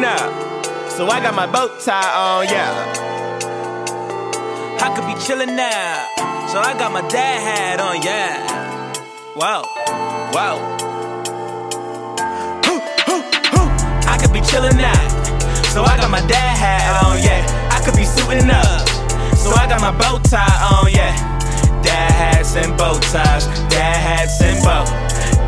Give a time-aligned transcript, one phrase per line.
[0.00, 0.32] up.
[0.88, 2.72] So I got my bow tie on, yeah.
[4.80, 6.08] I could be chillin' now.
[6.48, 8.40] So I got my dad hat on, yeah.
[9.36, 9.68] Wow,
[10.32, 10.56] wow.
[12.64, 13.20] Hoo, hoo,
[13.52, 13.68] hoo.
[14.08, 14.96] I could be chillin' now.
[15.68, 17.44] So I got my dad hat on, yeah.
[17.70, 18.88] I could be suiting up.
[19.36, 21.12] So I got my bow tie on, yeah.
[21.82, 23.44] Dad hats and bow ties.
[23.68, 24.84] Dad hats and bow.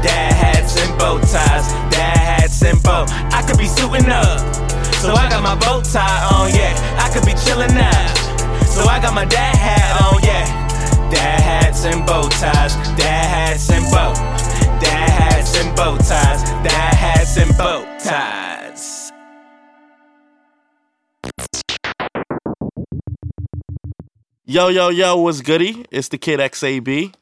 [0.02, 1.72] Dad hats and bow ties.
[1.90, 3.06] Dad hats and bow.
[3.46, 4.40] Could be suiting up.
[5.04, 6.72] So I got my bow tie on, yeah.
[6.98, 8.14] I could be chillin' now.
[8.64, 11.10] So I got my dad hat on, yeah.
[11.10, 12.74] Dad hats and bow ties.
[12.96, 14.14] Dad hats and bow.
[14.80, 16.42] Dad hats and bow ties.
[16.64, 19.12] Dad hats and bow ties.
[24.46, 25.84] Yo, yo, yo, what's goody?
[25.90, 27.14] It's the kid XAB.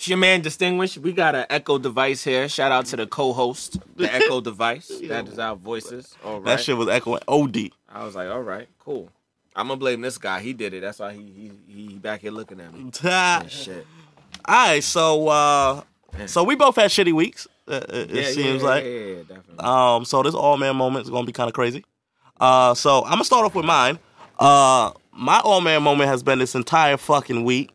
[0.00, 0.96] It's your man Distinguished.
[0.96, 2.48] We got an Echo device here.
[2.48, 4.90] Shout out to the co-host, the Echo device.
[5.04, 6.16] That is our voices.
[6.24, 6.46] All right.
[6.46, 7.68] That shit was echoing OD.
[7.86, 9.10] I was like, all right, cool.
[9.54, 10.40] I'm gonna blame this guy.
[10.40, 10.80] He did it.
[10.80, 12.90] That's why he he, he back here looking at me.
[13.04, 13.86] All And shit.
[14.48, 15.82] right, so uh,
[16.24, 17.46] so we both had shitty weeks.
[17.68, 18.84] Uh, it Yeah, seems yeah, like.
[18.84, 19.58] yeah, yeah, definitely.
[19.58, 21.84] Um, so this all man moment is gonna be kind of crazy.
[22.40, 23.98] Uh, so I'm gonna start off with mine.
[24.38, 27.68] Uh, my all man moment has been this entire fucking week.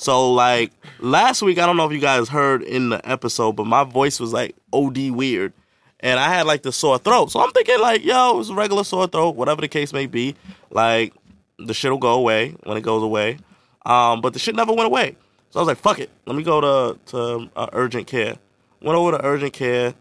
[0.00, 3.66] So like last week, I don't know if you guys heard in the episode, but
[3.66, 5.52] my voice was like OD weird,
[6.00, 7.30] and I had like the sore throat.
[7.30, 10.36] So I'm thinking like, yo, it's a regular sore throat, whatever the case may be.
[10.70, 11.12] Like
[11.58, 13.38] the shit will go away when it goes away.
[13.84, 15.16] Um, but the shit never went away.
[15.50, 18.36] So I was like, fuck it, let me go to to uh, urgent care.
[18.80, 19.94] Went over to urgent care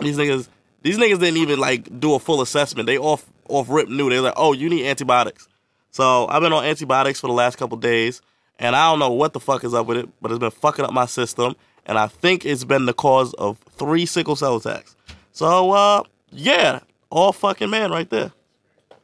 [0.00, 0.48] these niggas
[0.82, 2.86] these niggas didn't even like do a full assessment.
[2.86, 4.10] They off off rip knew.
[4.10, 5.48] They was like, oh, you need antibiotics.
[5.90, 8.20] So I've been on antibiotics for the last couple days,
[8.58, 10.84] and I don't know what the fuck is up with it, but it's been fucking
[10.84, 11.54] up my system,
[11.86, 14.96] and I think it's been the cause of three sickle cell attacks.
[15.32, 16.80] So uh, yeah,
[17.10, 18.32] all fucking man right there.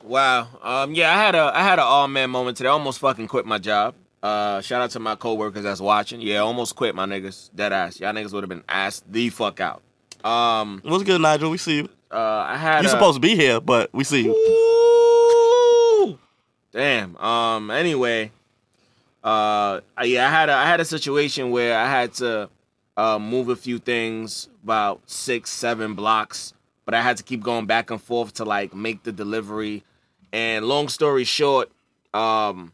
[0.02, 0.48] Wow.
[0.62, 0.94] Um.
[0.94, 2.68] Yeah, I had a I had an all man moment today.
[2.68, 3.94] I almost fucking quit my job.
[4.22, 4.60] Uh.
[4.60, 6.20] Shout out to my coworkers that's watching.
[6.20, 7.50] Yeah, almost quit my niggas.
[7.54, 8.00] Dead ass.
[8.00, 9.80] Y'all niggas would have been asked the fuck out.
[10.22, 10.80] Um.
[10.84, 11.50] What's good, Nigel?
[11.50, 11.88] We see you.
[12.10, 12.18] Uh.
[12.18, 12.82] I had.
[12.82, 14.32] You're a- supposed to be here, but we see you.
[14.32, 16.18] Ooh.
[16.72, 17.16] Damn.
[17.16, 17.70] Um.
[17.70, 18.30] Anyway.
[19.24, 19.80] Uh.
[19.96, 20.26] I- Yeah.
[20.26, 22.50] I had a I had a situation where I had to
[22.96, 26.52] uh move a few things about six seven blocks,
[26.84, 29.82] but I had to keep going back and forth to like make the delivery.
[30.32, 31.70] And long story short,
[32.12, 32.72] um,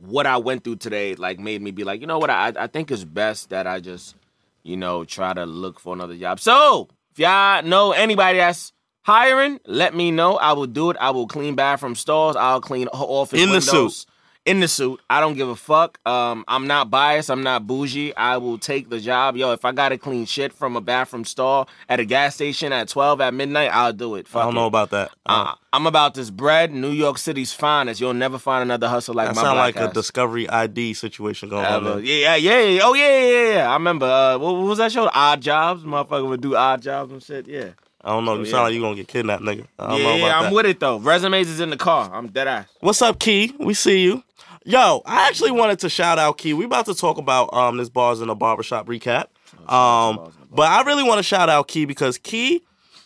[0.00, 2.30] what I went through today like made me be like, you know what?
[2.30, 4.16] I I think it's best that I just
[4.62, 6.40] you know try to look for another job.
[6.40, 10.36] So if y'all know anybody that's hiring, let me know.
[10.36, 10.96] I will do it.
[11.00, 12.36] I will clean bathroom stalls.
[12.36, 13.96] I'll clean office In the windows.
[13.98, 14.06] suit.
[14.44, 15.00] In the suit.
[15.08, 16.00] I don't give a fuck.
[16.04, 17.30] Um, I'm not biased.
[17.30, 18.12] I'm not bougie.
[18.16, 19.36] I will take the job.
[19.36, 22.88] Yo, if I gotta clean shit from a bathroom stall at a gas station at
[22.88, 24.26] 12 at midnight, I'll do it.
[24.26, 24.56] Fuck I don't it.
[24.56, 25.12] know about that.
[25.24, 26.72] Uh, I'm about this bread.
[26.72, 28.00] New York City's finest.
[28.00, 29.92] You'll never find another hustle like that my sound like a.
[29.92, 31.84] Discovery ID situation going on.
[31.84, 32.00] There.
[32.00, 32.80] Yeah, yeah, yeah.
[32.82, 33.70] Oh, yeah, yeah, yeah.
[33.70, 34.06] I remember.
[34.06, 35.08] Uh, what, what was that show?
[35.14, 35.84] Odd Jobs.
[35.84, 37.46] Motherfucker would do odd jobs and shit.
[37.46, 37.70] Yeah.
[38.04, 38.34] I don't know.
[38.34, 38.50] You yeah.
[38.50, 39.66] sound like you gonna get kidnapped, nigga.
[39.78, 40.52] I don't yeah, know about yeah, I'm that.
[40.52, 40.98] with it though.
[40.98, 42.10] Resumes is in the car.
[42.12, 42.66] I'm dead ass.
[42.80, 43.54] What's up, Key?
[43.58, 44.22] We see you.
[44.64, 46.54] Yo, I actually wanted to shout out Key.
[46.54, 49.26] We about to talk about um this bars in a barbershop recap.
[49.72, 52.62] Um, but I really want to shout out Key because Key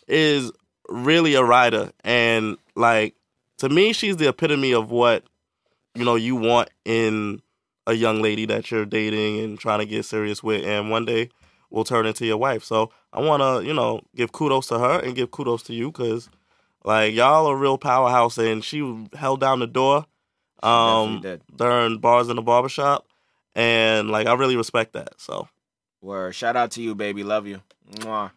[0.08, 0.50] is
[0.88, 3.14] really a writer, and like
[3.58, 5.24] to me, she's the epitome of what
[5.94, 7.42] you know you want in
[7.86, 11.28] a young lady that you're dating and trying to get serious with, and one day
[11.70, 12.64] will turn into your wife.
[12.64, 15.90] So I want to you know give kudos to her and give kudos to you
[15.90, 16.28] because
[16.84, 20.06] like y'all a real powerhouse, and she held down the door
[20.62, 21.22] um
[21.54, 23.06] during bars in the barbershop,
[23.54, 25.20] and like I really respect that.
[25.20, 25.48] So.
[26.02, 26.34] Word.
[26.34, 27.24] Shout out to you, baby.
[27.24, 27.62] Love you.
[27.96, 28.30] Mwah.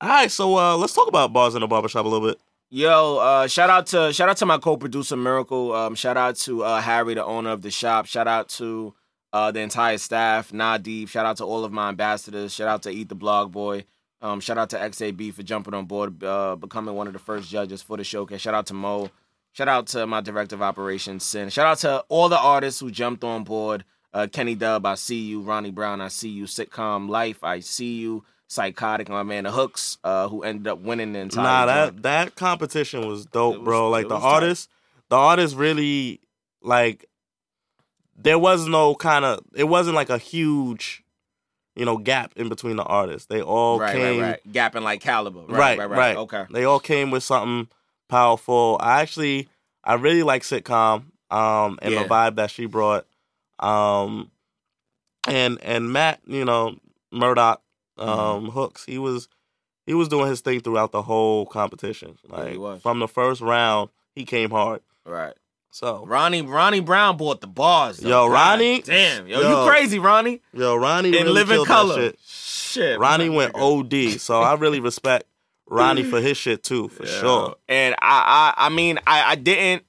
[0.00, 2.38] All right, so uh, let's talk about bars in the barbershop a little bit.
[2.70, 5.72] Yo, uh, shout out to shout out to my co-producer Miracle.
[5.72, 8.06] Um, shout out to uh, Harry, the owner of the shop.
[8.06, 8.94] Shout out to
[9.34, 11.08] uh, the entire staff, Nadib.
[11.08, 12.54] Shout out to all of my ambassadors.
[12.54, 13.84] Shout out to Eat the Blog Boy.
[14.22, 17.50] Um, shout out to XAB for jumping on board, uh, becoming one of the first
[17.50, 18.40] judges for the showcase.
[18.40, 19.10] Shout out to Mo.
[19.52, 21.48] Shout out to my director of operations, Sin.
[21.50, 23.84] Shout out to all the artists who jumped on board.
[24.14, 25.42] Uh, Kenny Dub, I see you.
[25.42, 26.44] Ronnie Brown, I see you.
[26.44, 28.24] Sitcom Life, I see you.
[28.46, 31.42] Psychotic, my man, the Hooks, uh, who ended up winning the entire.
[31.44, 31.96] Nah, joint.
[31.96, 33.90] that that competition was dope, was- bro.
[33.90, 34.28] Like the was tight.
[34.28, 34.68] artists,
[35.08, 36.20] the artists really
[36.62, 37.06] like.
[38.16, 39.40] There was no kind of.
[39.54, 41.02] It wasn't like a huge,
[41.76, 43.26] you know, gap in between the artists.
[43.26, 44.52] They all right, came right, right.
[44.52, 45.40] Gapping like caliber.
[45.40, 46.16] Right, right, right, right.
[46.16, 46.44] Okay.
[46.50, 47.68] They all came with something
[48.08, 48.78] powerful.
[48.80, 49.48] I actually,
[49.82, 52.02] I really like sitcom, um, and Yeah.
[52.04, 53.06] the vibe that she brought,
[53.58, 54.30] um,
[55.26, 56.76] and and Matt, you know,
[57.12, 57.60] Murdoch,
[57.98, 58.10] Mm-hmm.
[58.10, 58.84] um, Hooks.
[58.84, 59.28] He was,
[59.86, 62.18] he was doing his thing throughout the whole competition.
[62.28, 62.82] Like he was.
[62.82, 64.80] from the first round, he came hard.
[65.06, 65.34] Right.
[65.74, 67.96] So Ronnie Ronnie Brown bought the bars.
[67.96, 68.08] Though.
[68.08, 69.64] Yo, God Ronnie- Damn, yo, Yo.
[69.64, 70.40] you crazy, Ronnie?
[70.52, 71.96] yo, Ronnie In really living color.
[71.96, 72.18] shit.
[72.24, 72.98] Shit.
[73.00, 73.56] Ronnie went.
[73.56, 75.24] OD, so I really respect
[75.66, 77.20] Ronnie for his shit too, for Yeah.
[77.20, 77.54] sure.
[77.68, 79.84] And I, I, I mean, I, I didn't,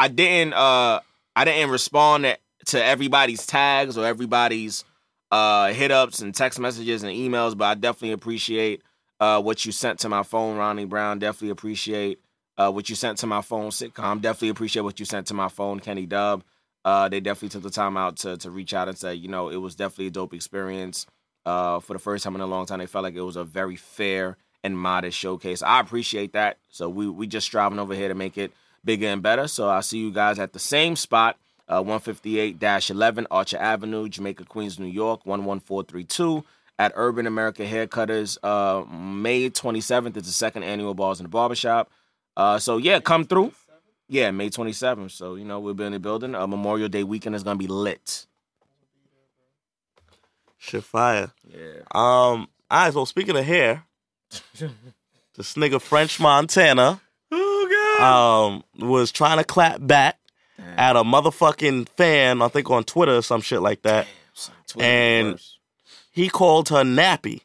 [0.00, 0.98] I didn't, uh,
[1.36, 4.84] I didn't respond to, to everybody's tags or everybody's
[5.30, 8.82] uh hit ups and text messages and emails, but I definitely appreciate
[9.20, 11.20] uh what you sent to my phone, Ronnie Brown.
[11.20, 12.18] Definitely appreciate
[12.56, 14.20] uh what you sent to my phone, sitcom.
[14.20, 16.44] Definitely appreciate what you sent to my phone, Kenny Dub.
[16.84, 19.48] Uh, they definitely took the time out to to reach out and say, you know,
[19.48, 21.06] it was definitely a dope experience.
[21.46, 23.44] Uh, for the first time in a long time, they felt like it was a
[23.44, 25.62] very fair and modest showcase.
[25.62, 26.58] I appreciate that.
[26.70, 28.52] So we we just striving over here to make it
[28.84, 29.46] bigger and better.
[29.46, 34.78] So I'll see you guys at the same spot, uh, 158-11 Archer Avenue, Jamaica, Queens,
[34.78, 36.44] New York, 11432
[36.78, 38.38] at Urban America Haircutters.
[38.42, 41.90] Uh, May 27th is the second annual Bars in the Barbershop.
[42.36, 43.52] Uh, so yeah, come through.
[44.08, 45.10] Yeah, May 27th.
[45.12, 46.34] So, you know, we'll be in the building.
[46.34, 48.26] Uh, Memorial Day weekend is going to be lit.
[50.58, 51.30] Shit fire.
[51.46, 51.80] Yeah.
[51.94, 53.84] Um, all right, so speaking of hair,
[54.58, 57.00] this nigga French Montana
[57.30, 58.54] Oh, God.
[58.80, 60.18] um was trying to clap back
[60.58, 64.06] at a motherfucking fan, I think on Twitter or some shit like that.
[64.76, 65.40] Damn, and-
[66.12, 67.42] He called her nappy.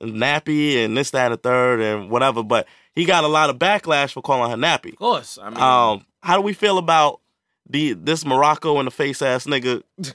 [0.00, 3.58] Nappy and this, that, and the third and whatever, but he got a lot of
[3.58, 4.92] backlash for calling her nappy.
[4.92, 5.38] Of course.
[5.40, 7.20] I mean, Um, how do we feel about
[7.68, 9.82] the this Morocco in the face ass nigga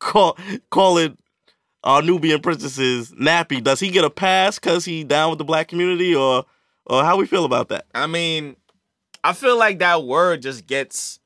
[0.00, 0.36] call
[0.70, 1.16] calling
[1.84, 3.62] our Nubian princesses nappy?
[3.62, 6.44] Does he get a pass because he down with the black community, or
[6.86, 7.86] or how we feel about that?
[7.94, 8.56] I mean,
[9.22, 11.19] I feel like that word just gets.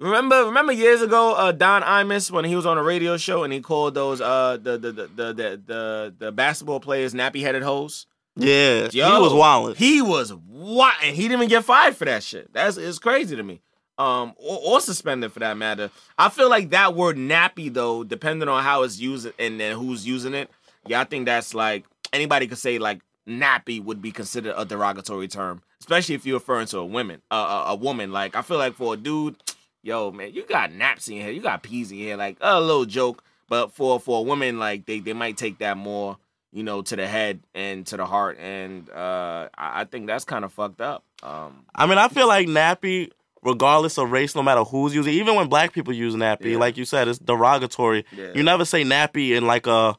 [0.00, 3.52] Remember, remember years ago, uh, Don Imus when he was on a radio show and
[3.52, 7.62] he called those uh the the the the the, the, the basketball players nappy headed
[7.62, 8.06] hoes.
[8.36, 9.76] Yeah, Yo, he was wild.
[9.76, 12.52] He was wild, and he didn't even get fired for that shit.
[12.52, 13.60] That's it's crazy to me.
[13.96, 15.88] Um, or, or suspended for that matter.
[16.18, 20.04] I feel like that word nappy though, depending on how it's used and then who's
[20.04, 20.50] using it.
[20.88, 25.28] Yeah, I think that's like anybody could say like nappy would be considered a derogatory
[25.28, 28.10] term, especially if you're referring to a woman, uh, a, a woman.
[28.10, 29.36] Like I feel like for a dude,
[29.84, 32.84] yo man, you got naps in here, you got peas in here, like a little
[32.86, 33.22] joke.
[33.48, 36.16] But for for a woman, like they they might take that more
[36.50, 40.24] you know, to the head and to the heart, and uh, I, I think that's
[40.24, 41.02] kind of fucked up.
[41.20, 43.10] Um, I mean, I feel like nappy,
[43.42, 46.58] regardless of race, no matter who's using, even when black people use nappy, Yeah.
[46.58, 48.04] like you said, it's derogatory.
[48.16, 48.28] Yeah.
[48.36, 49.96] You never say nappy in like a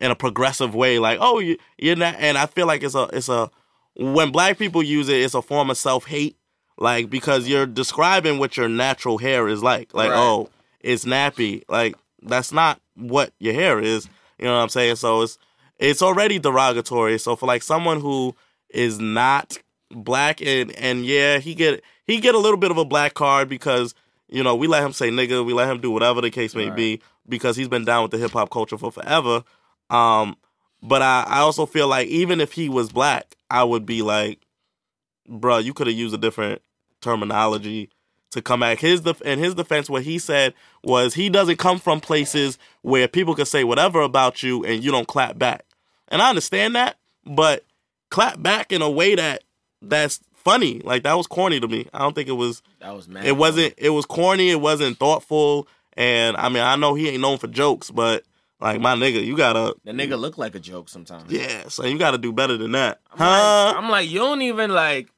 [0.00, 2.16] in a progressive way, like oh you you're not.
[2.18, 3.48] And I feel like it's a it's a
[3.94, 6.36] when black people use it, it's a form of self hate,
[6.82, 10.18] like because you're describing what your natural hair is like, like Right.
[10.18, 10.50] oh
[10.80, 14.08] it's nappy, like that's not what your hair is.
[14.38, 14.96] You know what I'm saying?
[14.96, 15.38] So it's
[15.78, 17.18] it's already derogatory.
[17.18, 18.34] So for like someone who
[18.70, 19.58] is not
[19.90, 23.48] black and and yeah, he get he get a little bit of a black card
[23.48, 23.94] because
[24.28, 26.66] you know we let him say nigga, we let him do whatever the case may
[26.68, 26.76] Right.
[26.76, 29.44] be because he's been down with the hip hop culture for forever.
[29.90, 30.36] Um,
[30.82, 34.40] but I I also feel like even if he was black, I would be like,
[35.28, 36.60] bruh, you could have used a different
[37.02, 37.90] terminology
[38.30, 38.78] to come back.
[38.78, 43.06] His def- in his defense, what he said was he doesn't come from places where
[43.06, 45.66] people can say whatever about you and you don't clap back.
[46.08, 47.64] And I understand that, but
[48.10, 49.44] clap back in a way that
[49.82, 50.80] that's funny.
[50.80, 51.88] Like that was corny to me.
[51.92, 52.62] I don't think it was.
[52.80, 53.24] that was mad.
[53.26, 53.74] It wasn't.
[53.76, 54.50] It was corny.
[54.50, 55.68] It wasn't thoughtful.
[55.94, 58.24] And I mean, I know he ain't known for jokes, but
[58.60, 59.74] like my nigga, you gotta.
[59.84, 61.30] The nigga look like a joke sometimes.
[61.30, 63.24] Yeah, so you gotta do better than that, I'm huh?
[63.24, 65.08] Like, I'm like, you don't even like.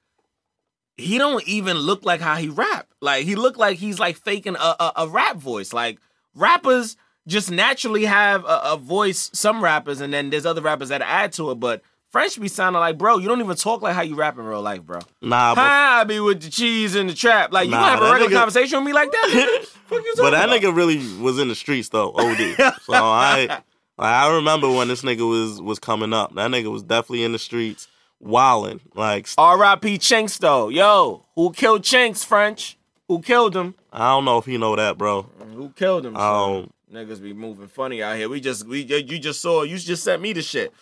[0.97, 2.87] He don't even look like how he rap.
[3.01, 5.73] Like he look like he's like faking a a, a rap voice.
[5.73, 5.99] Like
[6.35, 6.97] rappers
[7.27, 9.31] just naturally have a, a voice.
[9.33, 11.57] Some rappers, and then there's other rappers that add to it.
[11.57, 14.45] But French be sounding like, bro, you don't even talk like how you rap in
[14.45, 15.01] real life, bro.
[15.21, 17.53] nah, but, Hi, I be with the cheese in the trap.
[17.53, 19.67] Like you Nah, gonna have a regular nigga- conversation with me like that?
[19.91, 20.61] You but that about?
[20.63, 22.39] nigga really was in the streets though, OD.
[22.83, 23.61] so I,
[23.99, 26.35] I remember when this nigga was was coming up.
[26.35, 27.87] That nigga was definitely in the streets,
[28.25, 28.81] wilding.
[28.95, 29.99] Like R.I.P.
[29.99, 30.69] Chinx though.
[30.69, 32.77] Yo, who killed Chinx, French?
[33.09, 33.75] Who killed him?
[33.93, 35.23] I don't know if he know that, bro.
[35.55, 36.17] Who killed him?
[36.17, 38.29] Um, Niggas be moving funny out here.
[38.29, 40.73] We just we you just saw you just sent me the shit.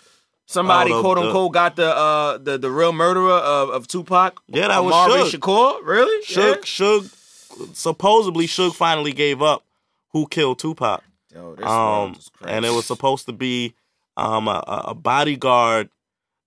[0.46, 3.88] Somebody Oh, the- quote the- unquote got the uh the, the real murderer of, of
[3.88, 4.40] Tupac.
[4.49, 5.38] Yeah, that was Amari Suge.
[5.40, 5.84] Shakur.
[5.87, 6.25] Really?
[6.25, 9.64] Suge, Suge, supposedly Suge finally gave up
[10.11, 11.02] who killed Tupac.
[11.34, 12.54] Yo, Um, is crazy.
[12.54, 13.75] and it was supposed to be
[14.16, 15.88] um a, a bodyguard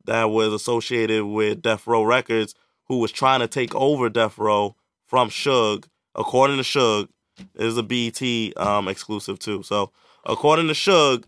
[0.06, 2.56] that was associated with Death Row Records
[2.88, 4.76] who was trying to take over Death Row
[5.08, 5.86] from Suge.
[6.14, 7.10] According to Suge,
[7.56, 9.62] is a BT um exclusive too.
[9.64, 9.92] So
[10.26, 11.26] according to Suge,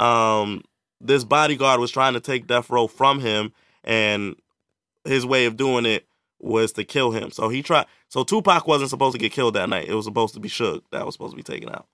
[0.00, 0.62] um
[1.00, 3.52] this bodyguard was trying to take Death Row from him,
[3.84, 4.34] and
[5.04, 6.06] his way of doing it
[6.40, 7.30] was to kill him.
[7.30, 7.86] So he tried.
[8.08, 9.88] So Tupac wasn't supposed to get killed that night.
[9.88, 11.86] It was supposed to be Suge that was supposed to be taken out,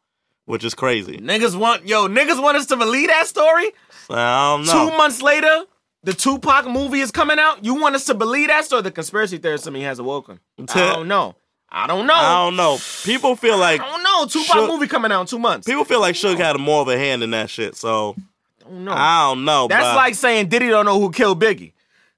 [0.47, 1.19] which is crazy.
[1.19, 3.71] Niggas want yo, niggas want us to believe that story.
[4.11, 4.91] I don't know.
[4.91, 5.65] Two months later,
[6.05, 7.65] the Tupac movie is coming out.
[7.65, 8.83] You want us to believe that story?
[8.83, 10.41] The conspiracy theorist in me has awoken.
[10.59, 11.37] I don't know.
[11.75, 12.15] I don't know.
[12.15, 12.79] I don't know.
[13.05, 14.27] People feel like I don't know.
[14.27, 15.67] Tupac movie coming out in two months.
[15.67, 17.77] people feel like Suge had more of a hand in that shit.
[17.77, 18.15] So
[18.61, 18.93] I don't know.
[18.93, 19.69] I don't know.
[19.69, 21.73] That's but- like saying Diddy don't know who killed Biggie.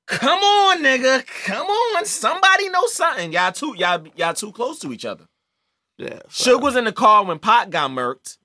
[0.07, 1.25] Come on, nigga.
[1.45, 2.05] Come on.
[2.05, 3.33] Somebody know something.
[3.33, 5.25] Y'all too y'all y'all too close to each other.
[5.99, 8.39] yeah, Suge was in the car when Pac got murked.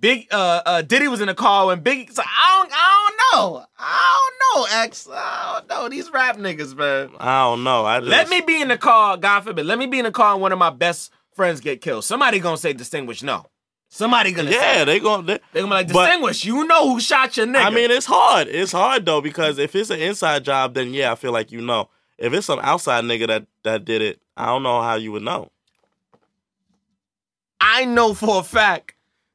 [0.00, 2.12] Big uh uh Diddy was in the car when Biggie.
[2.12, 3.66] So I don't I don't know.
[3.78, 5.08] I don't know, X.
[5.12, 5.88] I don't know.
[5.88, 7.10] These rap niggas, man.
[7.20, 7.84] I don't know.
[7.86, 9.64] I just, Let me be in the car, God forbid.
[9.66, 12.04] Let me be in the car and one of my best friends get killed.
[12.04, 13.46] Somebody gonna say distinguished no.
[13.88, 15.26] Somebody gonna Yeah, say they going.
[15.26, 16.44] They, they gonna be like but- distinguish.
[16.44, 17.64] you know who shot your nigga.
[17.64, 18.48] I mean, it's hard.
[18.48, 21.60] It's hard though because if it's an inside job, then yeah, I feel like you
[21.60, 21.88] know.
[22.18, 25.22] If it's some outside nigga that that did it, I don't know how you would
[25.22, 25.50] know.
[27.60, 28.91] I know for a fact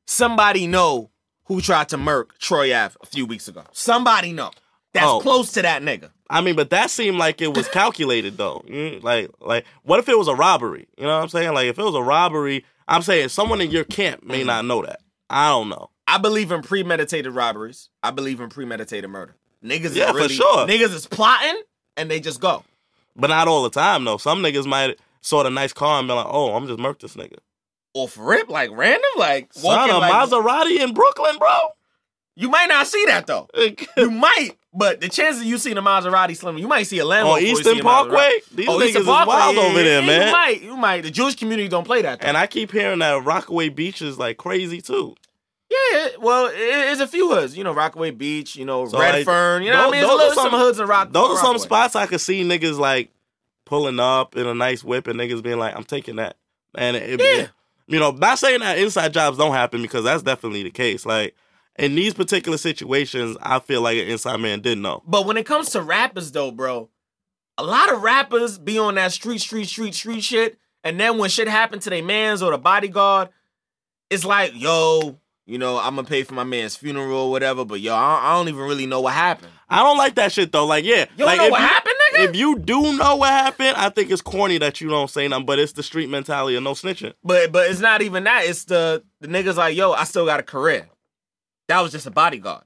[0.07, 1.11] somebody know
[1.45, 3.63] who tried to murk Troy Ave a few weeks ago.
[3.71, 4.51] Somebody know.
[4.93, 5.19] That's Oh.
[5.19, 6.09] close to that nigga.
[6.29, 8.63] I mean, but that seemed like it was calculated though.
[8.67, 10.87] Mm, Like, like, what if it was a robbery?
[10.97, 11.53] You know what I'm saying?
[11.53, 14.81] Like, if it was a robbery, I'm saying someone in your camp may not know
[14.85, 14.99] that.
[15.29, 15.89] I don't know.
[16.07, 17.89] I believe in premeditated robberies.
[18.01, 19.35] I believe in premeditated murder.
[19.63, 20.67] Niggas Yeah, is for sure.
[20.67, 21.61] Niggas is plotting
[21.97, 22.63] and they just go.
[23.15, 24.17] But not all the time though.
[24.17, 27.15] Some niggas might saw the nice car and be like, "Oh, I'm just murk this
[27.15, 27.37] nigga."
[28.05, 31.57] For rip, like random, like Son, walking a like Maserati in Brooklyn, bro.
[32.35, 33.47] you might not see that though.
[33.97, 37.03] You might, but the chances of you seeing a Maserati slim, you might see a
[37.05, 40.05] Lambo On Eastern Parkway, these Oh, niggas Eastern is Parkway, wild yeah, over there, yeah,
[40.07, 40.27] man.
[40.27, 41.01] You might, you might.
[41.01, 42.19] The Jewish community don't play that.
[42.21, 42.27] Though.
[42.27, 45.15] And I keep hearing that Rockaway Beach is like crazy too.
[45.69, 47.57] Yeah, well, it's a few hoods.
[47.57, 49.63] You know, Rockaway Beach, you know, So, like, Redfern.
[49.63, 50.01] you know what I mean?
[50.01, 51.11] those- a little, are some hoods in Rock.
[51.11, 51.63] Those are some Rockaway.
[51.65, 53.09] spots I could see niggas like
[53.65, 56.37] pulling up in a nice whip and niggas being like, "I'm taking that,"
[56.75, 57.47] and it, Yeah.
[57.87, 61.05] You know, not saying that inside jobs don't happen because that's definitely the case.
[61.05, 61.35] Like
[61.77, 65.03] in these particular situations, I feel like an inside man didn't know.
[65.07, 66.89] But when it comes to rappers, though, bro,
[67.57, 71.29] a lot of rappers be on that street, street, street, street shit, and then when
[71.29, 73.29] shit happen to their mans or the bodyguard,
[74.09, 77.79] it's like, yo, you know, I'm gonna pay for my man's funeral or whatever, but
[77.79, 79.51] yo, I I don't even really know what happened.
[79.69, 80.65] I don't like that shit though.
[80.65, 81.95] Like, yeah, You don't like know if what you, happened?
[82.17, 85.45] If you do know what happened, I think it's corny that you don't say nothing.
[85.45, 87.13] But it's the street mentality of no snitching.
[87.23, 88.45] But but it's not even that.
[88.45, 90.87] It's the the niggas like, yo, I still got a career.
[91.67, 92.63] That was just a bodyguard.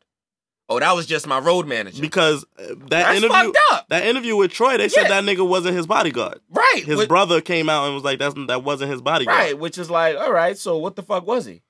[0.69, 2.01] Oh, that was just my road manager.
[2.01, 3.53] Because uh, that That's interview,
[3.89, 5.21] that interview with Troy, they said Yeah.
[5.21, 6.39] that nigga wasn't his bodyguard.
[6.49, 6.83] Right.
[6.85, 9.77] His Which- brother came out and was like, "That's that wasn't his bodyguard." Right, which
[9.77, 11.61] is like, all right, so what the fuck was he?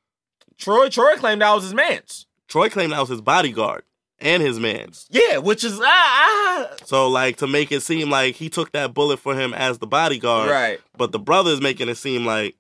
[0.57, 2.27] Troy Troy claimed that was his man's.
[2.47, 3.83] Troy claimed that was his bodyguard
[4.21, 5.07] and his man's.
[5.09, 8.93] Yeah, which is ah, ah So like to make it seem like he took that
[8.93, 10.79] bullet for him as the bodyguard, right.
[10.95, 12.55] but the brother's making it seem like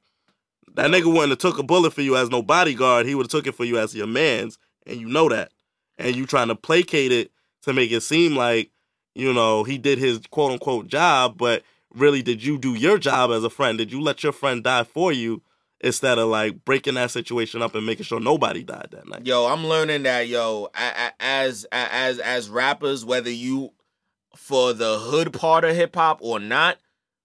[0.73, 3.05] that nigga wouldn't have took a bullet for you as no bodyguard.
[3.05, 5.51] He would have took it for you as your man's, and you know that.
[5.97, 7.31] And you trying to placate it
[7.63, 8.71] to make it seem like
[9.13, 11.63] you know he did his quote unquote job, but
[11.93, 13.77] really did you do your job as a friend?
[13.77, 15.43] Did you let your friend die for you
[15.83, 19.25] instead of like breaking that situation up and making sure nobody died that night?
[19.25, 20.69] Yo, I'm learning that yo,
[21.19, 23.73] as as as rappers, whether you
[24.35, 26.77] for the hood part of hip hop or not,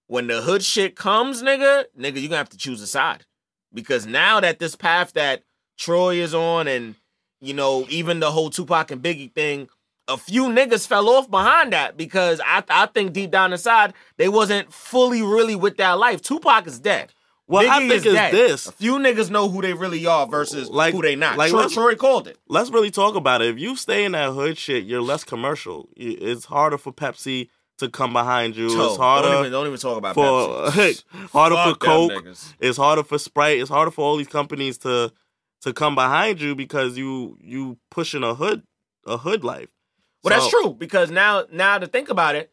[0.07, 3.25] when the hood shit comes, nigga, nigga, you're gonna have to choose a side
[3.73, 5.43] because now that this path that
[5.77, 6.95] Troy is on, and
[7.39, 9.69] you know, even the whole Tupac and Biggie thing.
[10.09, 14.29] A few niggas fell off behind that because I I think deep down inside they
[14.29, 16.21] wasn't fully really with that life.
[16.21, 17.11] Tupac is dead.
[17.47, 18.33] Well, I Biggie think is it's dead.
[18.33, 18.67] this.
[18.67, 21.37] A few niggas know who they really are versus Like- who they not.
[21.37, 22.37] like, Troy, let's- Troy called it.
[22.49, 23.49] let's really talk about it.
[23.49, 25.87] If you stay in that hood shit, you're less commercial.
[25.95, 28.69] It's harder for Pepsi to come behind you.
[28.75, 28.87] Toe.
[28.87, 31.03] It's harder Don't even, don't even talk about for Pepsi.
[31.31, 31.89] harder for Fuck them
[32.23, 32.35] Coke.
[32.59, 33.59] It's harder for Sprite.
[33.59, 35.11] It's harder for all these companies to
[35.61, 38.63] to come behind you because you you pushing a hood
[39.05, 39.69] a hood life.
[40.23, 42.51] Well, that's true because now now to think about it,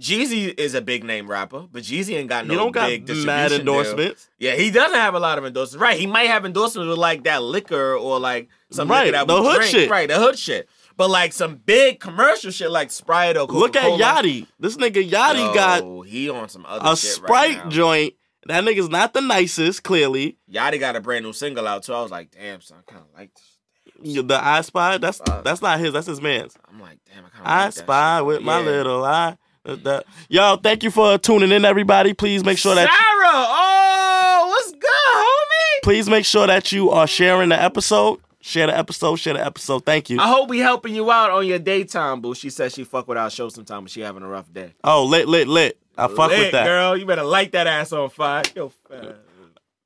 [0.00, 3.06] Jeezy is a big name rapper, but Jeezy ain't got no don't got big mad
[3.06, 3.58] distribution deal.
[3.60, 4.28] endorsements.
[4.38, 5.80] Yeah, he doesn't have a lot of endorsements.
[5.80, 9.40] Right, he might have endorsements with like that liquor or like some Right, that the
[9.40, 9.70] hood drink.
[9.70, 9.90] shit.
[9.90, 10.68] Right, the hood shit.
[10.96, 13.60] But like some big commercial shit like Sprite or Coca-Cola.
[13.60, 14.24] Look at.
[14.24, 14.46] Yachty.
[14.58, 17.70] This nigga Yachty got he on some other a shit Sprite right now.
[17.70, 18.14] joint.
[18.46, 20.38] That nigga's not the nicest, clearly.
[20.52, 21.94] Yachty got a brand new single out too.
[21.94, 24.22] I was like, damn, son, I kind of like this.
[24.22, 26.54] The I Spy, that's that's not his, that's his man's.
[26.68, 29.36] I'm like, damn, I kind of I like spy with my little eye.
[29.66, 32.12] Uh, y'all, thank you for tuning in, everybody.
[32.12, 35.82] Please make sure that Sarah, oh, what's good, homie?
[35.82, 38.20] please make sure that you are sharing the episode.
[38.40, 39.16] Share the episode.
[39.16, 39.86] Share the episode.
[39.86, 40.20] Thank you.
[40.20, 42.34] I hope we helping you out on your daytime, boo.
[42.34, 44.74] She said she fuck with our show sometime, but she having a rough day.
[44.84, 45.78] Oh, lit, lit, lit.
[45.96, 46.66] I fuck Lit, with that.
[46.66, 46.94] girl.
[46.96, 48.42] You better light that ass on fire.
[48.54, 49.16] Yo, fat.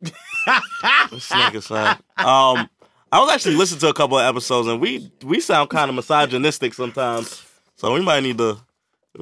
[0.00, 1.96] This nigga, son.
[2.16, 2.68] Um,
[3.12, 5.94] I was actually listening to a couple of episodes, and we we sound kind of
[5.94, 7.44] misogynistic sometimes.
[7.76, 8.58] So we might need to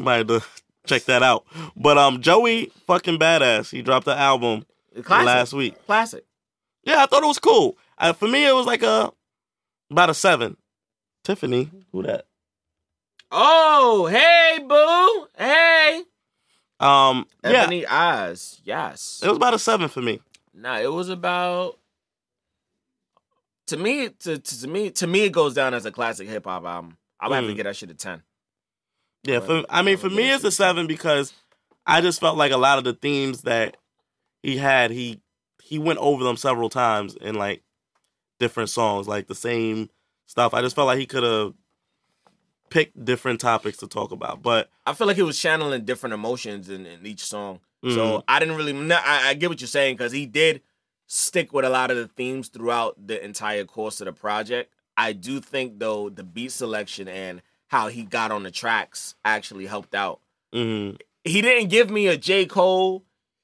[0.03, 0.45] might need to
[0.87, 1.45] check that out.
[1.77, 3.71] But um, Joey fucking badass.
[3.71, 4.65] He dropped the album
[5.03, 5.27] Classic.
[5.27, 5.85] last week.
[5.87, 6.25] Classic.
[6.85, 7.77] Yeah, I thought it was cool.
[7.99, 9.13] Uh, for me, it was like a
[9.91, 10.57] about a seven.
[11.25, 12.27] Tiffany, who that?
[13.33, 15.27] Oh, hey, boo.
[15.37, 16.03] Hey.
[16.79, 18.61] Um, yeah, Eyes.
[18.65, 19.21] Yes.
[19.25, 20.21] it was about a seven for me.
[20.55, 21.79] Nah, it was about.
[23.69, 26.45] To me, to, to, to me, to me, it goes down as a classic hip
[26.45, 26.97] hop album.
[27.19, 27.57] I'm gonna have to Mm.
[27.57, 28.23] get that shit a ten.
[29.23, 31.33] Yeah, for I mean, for me, it's a seven because
[31.87, 33.77] I just felt like a lot of the themes that
[34.43, 35.21] he had, he
[35.63, 37.63] he went over them several times in like
[38.39, 39.91] different songs, like the same
[40.27, 40.55] stuff.
[40.55, 41.55] I just felt like he could have
[42.71, 44.43] picked different topics to talk about.
[44.43, 47.61] But I feel like he was channeling different emotions in, in each song.
[47.85, 47.95] Mhm.
[47.95, 48.75] So I didn't really.
[48.93, 50.63] I, I get what you're saying because he did
[51.07, 54.73] stick with a lot of the themes throughout the entire course of the project.
[54.97, 59.67] I do think though the beat selection and how he got on the tracks actually
[59.67, 60.21] helped out.
[60.55, 60.99] mhm.
[61.25, 63.03] He didn't give me a J Cole.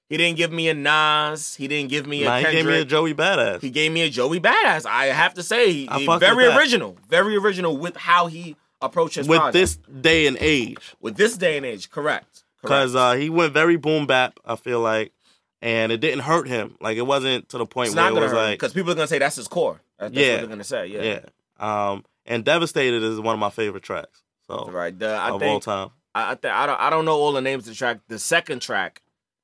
[0.09, 1.55] He didn't give me a Nas.
[1.57, 3.61] He didn't give me a Nah, he gave me a Joey Badass.
[3.63, 4.87] He gave me a Joey Badass.
[4.87, 9.27] I have to say, he, he- very original, very original with how he approached his
[9.27, 9.53] with project.
[9.55, 10.95] this day and age.
[11.01, 11.91] with this day and age.
[11.91, 12.45] Correct.
[12.61, 15.13] Because uh, he went very boom bap, I feel like,
[15.61, 16.77] and it didn't hurt him.
[16.81, 19.07] Like it wasn't to the point it's where it was like, because people are gonna
[19.09, 19.81] say that's his core.
[19.99, 20.33] That's, that's Yeah.
[20.35, 20.87] what they're gonna say.
[20.87, 21.03] Yeah.
[21.03, 21.91] yeah.
[21.91, 24.23] Um, and Devastated is one of my favorite tracks.
[24.47, 24.97] So Right.
[24.99, 25.91] The, I of all think time.
[26.15, 28.01] I I, th- I don't I don't know all the names of the track.
[28.09, 29.03] The second track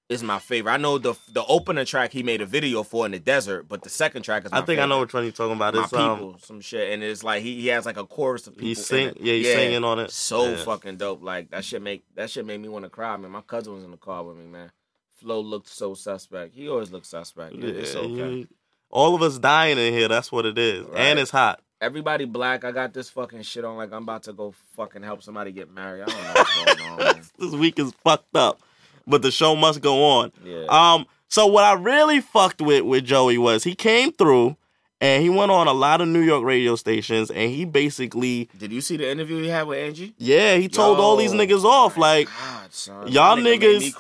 [0.08, 0.72] is my favorite.
[0.72, 3.82] I know the the opener track he made a video for in the desert, but
[3.82, 5.00] the second track is my I think I know favorite.
[5.06, 5.74] which one you're talking about.
[5.74, 8.46] my It's people, um, some shit, and it's like he, he has like a chorus
[8.46, 8.64] of people.
[8.66, 9.20] he in sing, it.
[9.20, 10.10] yeah, he's singing on it.
[10.10, 10.56] So Yeah.
[10.64, 11.22] fucking dope.
[11.22, 13.30] Like that shit make that shit made me want to cry, man.
[13.30, 14.70] My cousin was in the car with me, man.
[15.20, 16.54] Flo looked so suspect.
[16.54, 17.54] He always looks suspect.
[17.54, 18.46] Yeah, it's okay.
[18.90, 20.08] all of us dying in here.
[20.08, 21.00] That's what it is, Right.
[21.00, 21.60] and it's hot.
[21.80, 22.64] Everybody black.
[22.64, 23.76] I got this fucking shit on.
[23.76, 26.02] Like I'm about to go fucking help somebody get married.
[26.02, 26.98] I don't know what's going on.
[26.98, 27.22] Man.
[27.38, 28.60] this week is fucked up,
[29.06, 30.32] but the show must go on.
[30.44, 30.64] Yeah.
[30.68, 34.56] Um, so what I really fucked with with Joey was he came through
[35.00, 38.72] and he went on a lot of New York radio stations and he basically, Did
[38.72, 40.14] you see the interview he had with Angie?
[40.18, 41.96] yeah, he told all these niggas off.
[41.96, 43.94] Like God, y'all That nigga niggas-.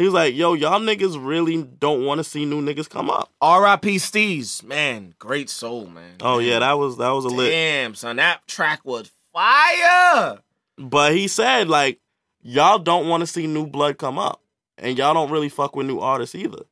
[0.00, 3.30] He was like, yo, y'all niggas really don't want to see new niggas come up.
[3.42, 3.96] R.I.P.
[3.96, 6.16] Steez, man, great soul, man.
[6.22, 7.50] Oh yeah, that was that was a lit.
[7.50, 10.38] Damn, son, that track was fire.
[10.78, 12.00] But he said like,
[12.40, 14.40] y'all don't want to see new blood come up,
[14.78, 16.62] and y'all don't really fuck with new artists either.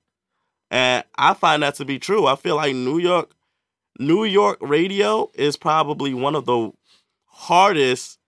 [0.70, 2.26] And I find that to be true.
[2.26, 3.30] I feel like New York,
[3.98, 6.72] New York radio is probably one of the
[7.26, 8.18] hardest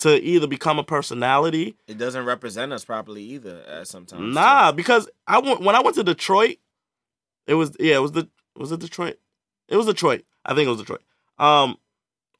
[0.00, 1.74] to either become a personality.
[1.86, 3.62] It doesn't represent us properly either.
[3.66, 6.56] At sometimes, Nah, because I went when I went to Detroit,
[7.46, 9.18] it was yeah, it was the was it Detroit?
[9.68, 10.24] It was Detroit.
[10.44, 11.02] I think it was Detroit.
[11.38, 11.76] Um,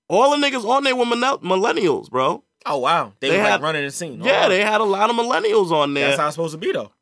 [0.09, 2.43] all the niggas on there were millenn- millennials, bro.
[2.65, 4.21] Oh wow, they, They were had- like running the scene.
[4.23, 6.09] Yeah, Oh, they had a lot of millennials on there.
[6.09, 6.93] That's how it's supposed to be though.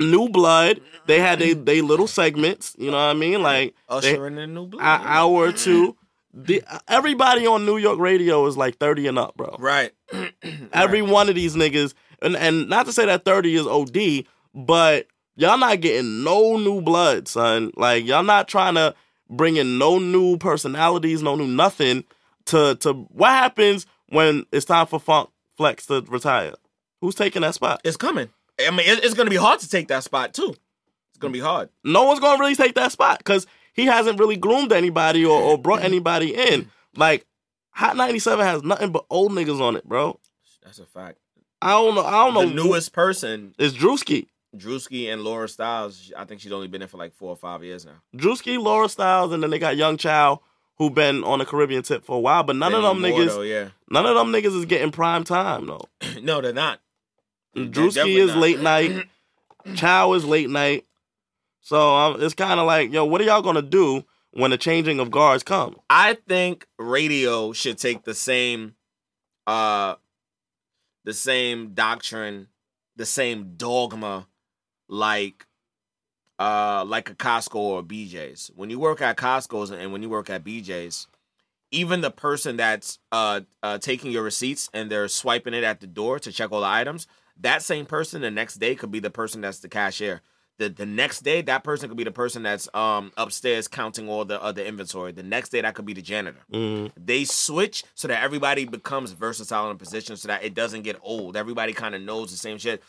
[0.00, 0.80] new blood.
[1.06, 2.74] They had they they little segments.
[2.78, 3.42] You know what I mean?
[3.42, 4.82] Like they, Usher in the new blood.
[4.82, 5.96] an hour or two.
[6.32, 9.56] The, everybody on New York radio is like thirty and up, bro.
[9.58, 9.92] Right.
[10.72, 15.06] Every one of these niggas, and and not to say that thirty is OD, but
[15.36, 17.72] y'all not getting no new blood, son.
[17.76, 18.94] Like y'all not trying to
[19.30, 22.04] bring in no new personalities, no new nothing.
[22.46, 26.54] To to what happens when it's time for Funk Flex to retire?
[27.00, 27.80] Who's taking that spot?
[27.84, 28.28] It's coming.
[28.60, 30.54] I mean, it- it's going to be hard to take that spot too.
[31.10, 31.68] It's going to be hard.
[31.84, 33.46] no one's gonna really take that spot because
[33.78, 36.70] he hasn't really groomed anybody or, or brought anybody in.
[36.96, 37.26] Like
[37.70, 40.18] Hot 97 has nothing but old niggas on it, bro.
[40.64, 41.18] That's a fact.
[41.62, 42.04] I don't know.
[42.04, 42.48] I don't know.
[42.48, 44.26] The newest person, is Drewski.
[44.56, 46.12] Drewski and Laura Stylez.
[46.16, 48.02] I think she's only been in for like four or five years now.
[48.16, 50.40] Drewski, Laura Stylez, and then they got Young Chow
[50.78, 53.42] who been on the Caribbean tip for a while, but none of them niggas, though,
[53.42, 53.68] yeah.
[53.90, 55.88] none of them niggas is getting prime time though.
[56.22, 56.80] no, they're not.
[57.54, 58.38] They're Drewski is not.
[58.38, 59.06] late night.
[59.74, 60.84] Chow is late night.
[61.68, 65.00] So um, it's kind of like, yo, what are y'all gonna do when the changing
[65.00, 65.76] of guards come?
[65.90, 68.74] I think radio should take the same
[69.46, 69.96] uh
[71.04, 72.46] the same doctrine,
[72.96, 74.28] the same dogma
[74.88, 75.46] like
[76.38, 78.50] uh like a Costco or a BJ's.
[78.56, 81.06] When you work at Costco's and when you work at BJ's,
[81.70, 85.86] even the person that's uh, uh taking your receipts and they're swiping it at the
[85.86, 87.06] door to check all the items,
[87.38, 90.22] that same person the next day could be the person that's the cashier
[90.58, 94.24] the the next day that person could be the person that's um upstairs counting all
[94.24, 95.12] the other uh, inventory.
[95.12, 96.40] The next day that could be the janitor.
[96.52, 96.88] Mm-hmm.
[97.02, 100.96] they switch so that everybody becomes versatile in a position so that it doesn't get
[101.02, 101.36] old.
[101.36, 102.82] Everybody kind of knows the same shit.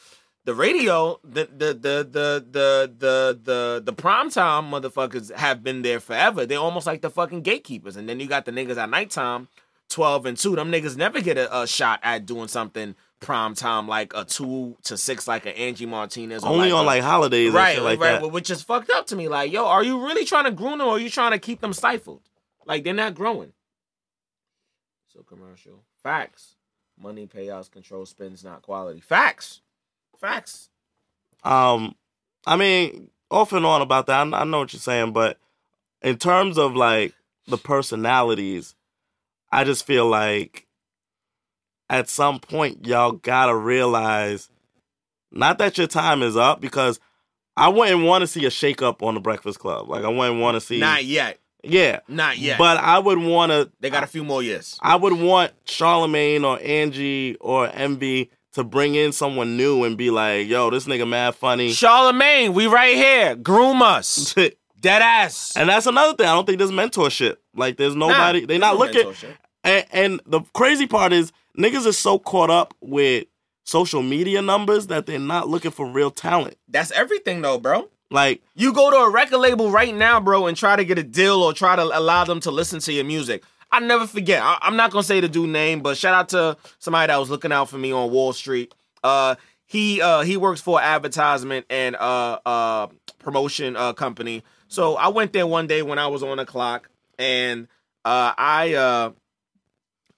[0.46, 5.84] The radio the the the the the the the, the prime time motherfuckers have been
[5.84, 6.46] there forever.
[6.46, 7.96] They're almost like the fucking gatekeepers.
[7.96, 9.48] And then you got the niggas at nighttime
[9.90, 13.88] 12 and 2 them niggas never get a, a shot at doing something prime time
[13.88, 16.44] like a two to six like an Angie Martinez.
[16.44, 18.32] Only like on a- like holidays right, like right, that.
[18.32, 19.28] which is fucked up to me.
[19.28, 21.62] Like, yo, are you really trying to groom them, or are you trying to keep
[21.62, 22.22] them stifled?
[22.66, 23.54] Like, they're not growing.
[25.14, 26.56] So commercial facts,
[26.98, 29.02] money payouts, control spends, not quality.
[29.02, 29.62] Facts,
[30.20, 30.70] facts.
[31.44, 31.96] Um,
[32.46, 34.34] I mean, off and on about that.
[34.34, 35.38] I, I know what you're saying, but
[36.02, 37.14] in terms of like
[37.48, 38.76] the personalities,
[39.52, 40.68] I just feel like
[41.90, 44.50] at some point y'all gotta realize
[45.32, 47.00] not that your time is up because
[47.56, 49.90] I wouldn't want to see a shake up on the Breakfast Club.
[49.90, 52.58] Like I wouldn't want to see, Not yet, yeah, not yet.
[52.58, 53.70] but I would want to.
[53.82, 54.78] they got a few more years.
[54.82, 60.10] I would want Charlemagne or Angie or Envy to bring in someone new and be
[60.10, 63.36] like, "Yo, this nigga mad funny." Charlemagne, we right here.
[63.36, 64.34] Groom us,
[64.80, 65.56] dead ass.
[65.58, 66.28] And that's another thing.
[66.28, 67.38] I don't think there's mentorship.
[67.54, 68.42] Like there's nobody.
[68.42, 69.14] Nah, they not no looking.
[69.66, 73.26] And, and the crazy part is niggas are so caught up with
[73.64, 76.58] social media numbers that they're not looking for real talent.
[76.68, 77.90] That's everything, though, bro.
[78.12, 81.04] Like You go to a record label right now, bro, and try to get a
[81.04, 83.44] deal or try to allow them to listen to your music.
[83.72, 84.42] I never forget.
[84.42, 87.30] I, am not gonna say the dude name, but shout out to somebody that was
[87.30, 88.74] looking out for me on Wall Street.
[89.04, 89.36] Uh,
[89.68, 92.88] he uh he works for advertisement and uh uh
[93.20, 94.44] promotion uh company.
[94.68, 97.68] So I went there one day when I was on the clock, and
[98.04, 99.12] uh I uh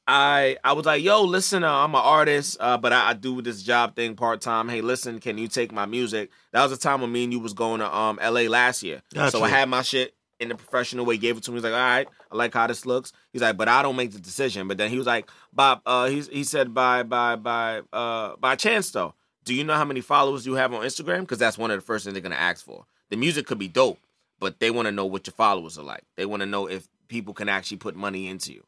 [0.08, 3.42] I I was like, yo, listen, uh, I'm an artist, uh, but I, I do
[3.42, 4.68] this job thing part time.
[4.68, 6.32] Hey, listen, can you take my music?
[6.52, 9.02] That was the time when me and you was going to um LA last year.
[9.14, 9.32] Gotcha.
[9.32, 11.56] So I had my shit in the professional way, gave it to him.
[11.56, 13.14] He's like, all right, I like how this looks.
[13.32, 14.68] He's like, but I don't make the decision.
[14.68, 18.56] But then he was like, Bob, uh, he's, he said, by by by uh by
[18.56, 19.14] chance though,
[19.46, 21.22] do you know how many followers you have on Instagram?
[21.22, 22.86] Because that's one of the first things they're gonna ask for.
[23.10, 24.00] The music could be dope,
[24.40, 26.04] but they want to know what your followers are like.
[26.16, 28.64] They want to know if people can actually put money into you.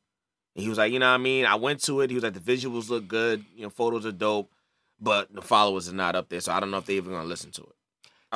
[0.56, 1.46] And he was like, you know what I mean?
[1.46, 2.10] I went to it.
[2.10, 3.44] He was like, the visuals look good.
[3.56, 4.52] You know, photos are dope,
[5.00, 6.42] but the followers are not up there.
[6.42, 7.76] So I don't know if they even gonna listen to it.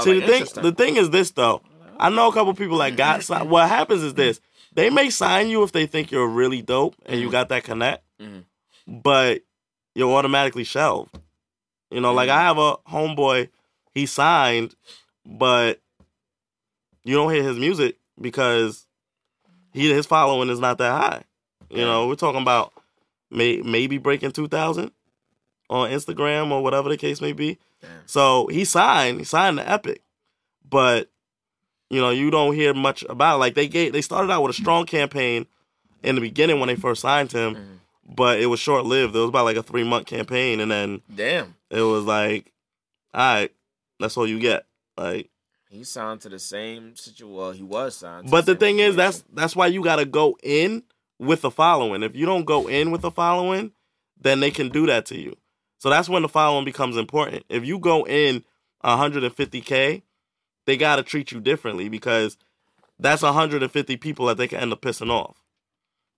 [0.04, 1.62] See like, the thing, the thing is this though.
[2.00, 3.50] I know a couple people that got signed.
[3.50, 4.40] What happens is this:
[4.74, 7.32] they may sign you if they think you're really dope and you Mhm.
[7.32, 8.44] got that connect, Mhm.
[8.88, 9.42] but
[9.96, 11.18] you're automatically shelved.
[11.90, 13.50] You know, like I have a homeboy,
[13.94, 14.76] he signed,
[15.26, 15.82] but
[17.04, 18.86] you don't hear his music because
[19.74, 21.24] he his following is not that high.
[21.70, 22.74] You know, we're talking about
[23.30, 24.92] may, maybe breaking two thousand
[25.70, 27.58] on Instagram or whatever the case may be.
[27.82, 27.90] Damn.
[28.06, 30.02] So he signed, he signed the Epic,
[30.68, 31.10] but
[31.90, 33.36] you know you don't hear much about.
[33.36, 33.40] It.
[33.40, 35.46] Like they gave, they started out with a strong campaign
[36.04, 38.16] in the beginning when they first signed him, Mhm.
[38.16, 39.16] but it was short lived.
[39.16, 41.56] It was about like a three month campaign, and then Damn.
[41.70, 42.52] it was like,
[43.14, 43.52] all right,
[44.00, 44.66] that's all you get.
[44.98, 45.30] Like,
[45.70, 47.34] He signed to the same situation.
[47.34, 48.28] Well, he was signed.
[48.28, 50.84] To but the same thing is, that's that's why you got to go in
[51.20, 52.04] with a following.
[52.04, 53.72] If you don't go in with a following,
[54.20, 55.36] then they can do that to you.
[55.80, 57.44] So that's when the following becomes important.
[57.50, 58.44] If you go in
[58.84, 60.02] 150k,
[60.66, 62.38] they got to treat you differently because
[63.00, 65.44] that's 150 people that they can end up pissing off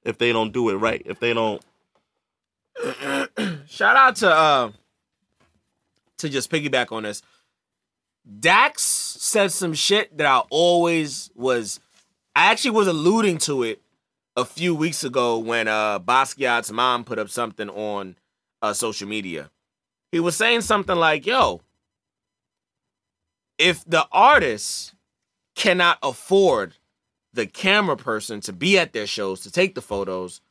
[0.04, 1.02] if they don't do it right.
[1.06, 1.62] If they don't,
[3.68, 4.72] Shout out to uh
[6.18, 7.22] to just piggyback on this.
[8.40, 11.80] Dax said some shit that I always was
[12.36, 13.82] I actually was alluding to it
[14.40, 18.16] a few weeks ago when uh Basquiat's mom put up something on
[18.62, 19.52] uh social media.
[20.12, 21.62] He was saying something like, yo,
[23.58, 24.96] if the artist
[25.56, 26.76] cannot afford
[27.34, 30.42] the camera person to be at their shows to take the photos,